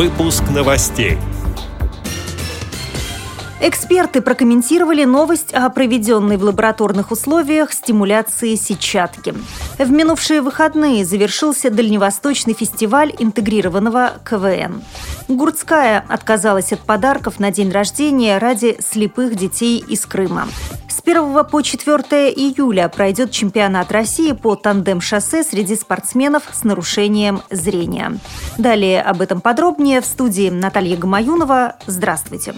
[0.00, 1.18] Выпуск новостей.
[3.60, 9.34] Эксперты прокомментировали новость о проведенной в лабораторных условиях стимуляции сетчатки.
[9.78, 14.82] В минувшие выходные завершился Дальневосточный фестиваль интегрированного КВН.
[15.28, 20.48] Гурцкая отказалась от подарков на день рождения ради слепых детей из Крыма.
[21.00, 28.18] С 1 по 4 июля пройдет чемпионат России по тандем-шоссе среди спортсменов с нарушением зрения.
[28.58, 31.76] Далее об этом подробнее в студии Наталья Гамаюнова.
[31.86, 32.54] Здравствуйте.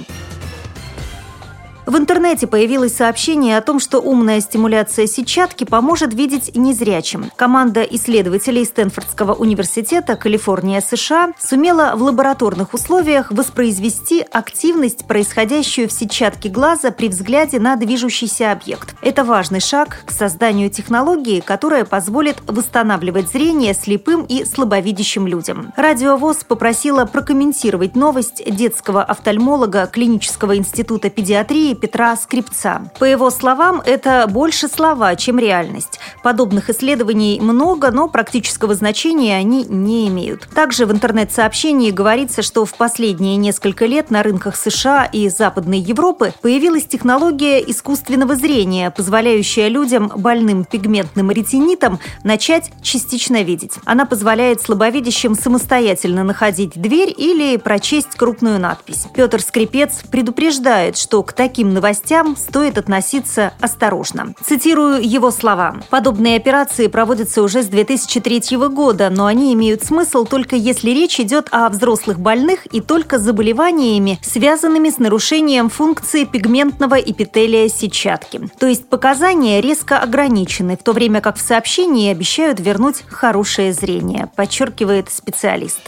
[1.85, 7.31] В интернете появилось сообщение о том, что умная стимуляция сетчатки поможет видеть незрячим.
[7.35, 16.49] Команда исследователей Стэнфордского университета Калифорния, США сумела в лабораторных условиях воспроизвести активность, происходящую в сетчатке
[16.49, 18.95] глаза при взгляде на движущийся объект.
[19.03, 25.73] Это важный шаг к созданию технологии, которая позволит восстанавливать зрение слепым и слабовидящим людям.
[25.77, 32.91] Радиовоз попросила прокомментировать новость детского офтальмолога Клинического института педиатрии Петра Скрипца.
[32.99, 35.99] По его словам, это больше слова, чем реальность.
[36.23, 40.49] Подобных исследований много, но практического значения они не имеют.
[40.55, 46.33] Также в интернет-сообщении говорится, что в последние несколько лет на рынках США и Западной Европы
[46.43, 53.73] появилась технология искусственного зрения, позволяющая людям, больным пигментным ретинитом, начать частично видеть.
[53.85, 59.07] Она позволяет слабовидящим самостоятельно находить дверь или прочесть крупную надпись.
[59.15, 64.35] Петр Скрипец предупреждает, что к таким таким новостям стоит относиться осторожно.
[64.45, 65.77] Цитирую его слова.
[65.91, 71.47] «Подобные операции проводятся уже с 2003 года, но они имеют смысл только если речь идет
[71.53, 78.41] о взрослых больных и только заболеваниями, связанными с нарушением функции пигментного эпителия сетчатки.
[78.59, 84.29] То есть показания резко ограничены, в то время как в сообщении обещают вернуть хорошее зрение,
[84.35, 85.79] подчеркивает специалист.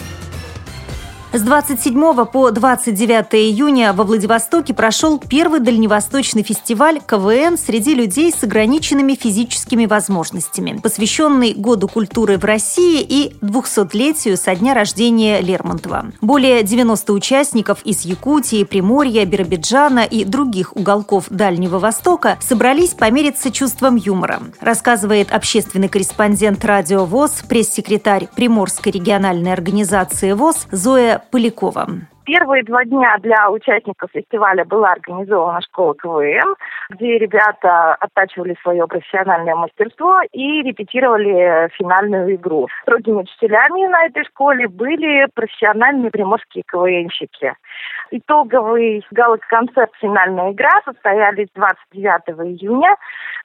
[1.34, 8.44] С 27 по 29 июня во Владивостоке прошел первый дальневосточный фестиваль КВН среди людей с
[8.44, 16.12] ограниченными физическими возможностями, посвященный Году культуры в России и 200-летию со дня рождения Лермонтова.
[16.20, 23.97] Более 90 участников из Якутии, Приморья, Биробиджана и других уголков Дальнего Востока собрались помериться чувством
[23.97, 31.86] юмора, рассказывает общественный корреспондент радио ВОЗ, пресс-секретарь Приморской региональной организации ВОЗ Зоя Полякова.
[32.24, 36.54] Первые два дня для участников фестиваля была организована школа КВН,
[36.91, 42.69] где ребята оттачивали свое профессиональное мастерство и репетировали финальную игру.
[42.83, 47.55] Строгими учителями на этой школе были профессиональные приморские КВНщики.
[48.11, 52.97] Итоговый гала-концерт «Финальная игра» состоялись 29 июня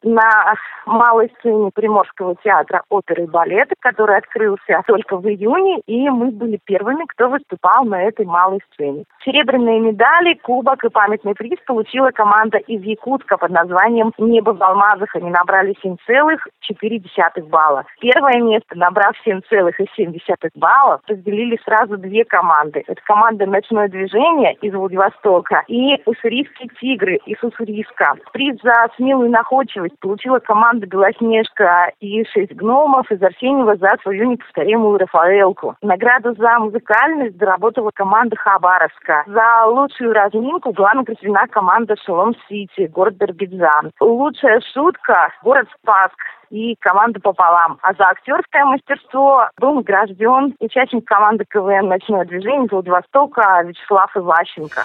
[0.03, 6.31] на малой сцене Приморского театра оперы и балета, который открылся только в июне, и мы
[6.31, 9.05] были первыми, кто выступал на этой малой сцене.
[9.23, 15.15] Серебряные медали, кубок и памятный приз получила команда из Якутска под названием «Небо в алмазах».
[15.15, 17.85] Они набрали 7,4 балла.
[17.99, 22.83] Первое место, набрав 7,7 баллов, разделили сразу две команды.
[22.87, 28.15] Это команда «Ночное движение» из Владивостока и «Уссурийские тигры» из Уссурийска.
[28.33, 34.97] Приз за смелую находчивость получила команда «Белоснежка» и «Шесть гномов» из Арсеньева за свою неповторимую
[34.97, 35.75] Рафаэлку.
[35.81, 39.23] Награду за музыкальность заработала команда Хабаровска.
[39.27, 43.91] За лучшую разминку была награждена команда Шалом Сити, город Дербидзан.
[43.99, 46.17] Лучшая шутка– город Спаск
[46.49, 47.77] и команда пополам.
[47.81, 54.83] А за актерское мастерство был награжден участник команды КВН «Ночное движение» Владивостока Вячеслав Иващенко.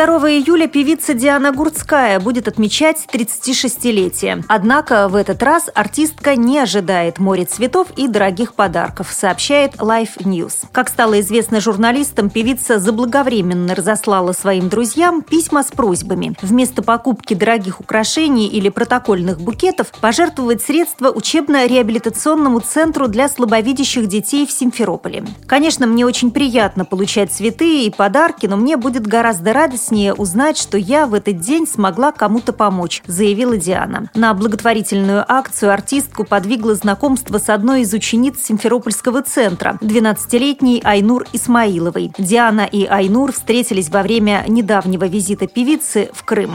[0.00, 4.42] 2 июля певица Диана Гурцкая будет отмечать 36-летие.
[4.48, 10.64] Однако в этот раз артистка не ожидает море цветов и дорогих подарков, сообщает Life News.
[10.72, 17.80] Как стало известно журналистам, певица заблаговременно разослала своим друзьям письма с просьбами вместо покупки дорогих
[17.80, 25.26] украшений или протокольных букетов пожертвовать средства учебно-реабилитационному центру для слабовидящих детей в Симферополе.
[25.46, 30.56] Конечно, мне очень приятно получать цветы и подарки, но мне будет гораздо радостнее радостнее узнать,
[30.56, 34.08] что я в этот день смогла кому-то помочь, заявила Диана.
[34.14, 42.12] На благотворительную акцию артистку подвигло знакомство с одной из учениц Симферопольского центра, 12-летней Айнур Исмаиловой.
[42.18, 46.52] Диана и Айнур встретились во время недавнего визита певицы в Крым.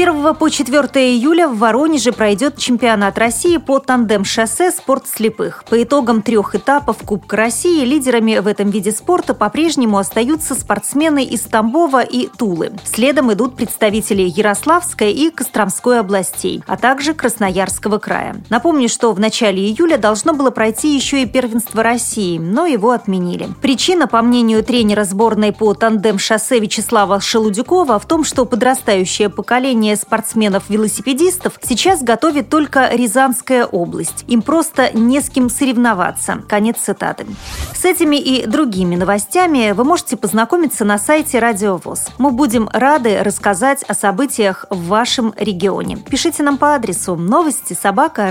[0.00, 5.62] С 1 по 4 июля в Воронеже пройдет чемпионат России по тандем-шоссе «Спорт слепых».
[5.68, 11.42] По итогам трех этапов Кубка России лидерами в этом виде спорта по-прежнему остаются спортсмены из
[11.42, 12.72] Тамбова и Тулы.
[12.86, 18.36] Следом идут представители Ярославской и Костромской областей, а также Красноярского края.
[18.48, 23.50] Напомню, что в начале июля должно было пройти еще и первенство России, но его отменили.
[23.60, 31.58] Причина, по мнению тренера сборной по тандем-шоссе Вячеслава Шелудюкова, в том, что подрастающее поколение спортсменов-велосипедистов
[31.62, 34.24] сейчас готовит только Рязанская область.
[34.28, 36.42] Им просто не с кем соревноваться.
[36.48, 37.26] Конец цитаты.
[37.74, 42.08] С этими и другими новостями вы можете познакомиться на сайте Радио ВОЗ.
[42.18, 45.96] Мы будем рады рассказать о событиях в вашем регионе.
[45.96, 48.30] Пишите нам по адресу новости собака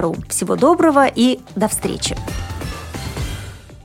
[0.00, 0.16] ру.
[0.28, 2.16] Всего доброго и до встречи!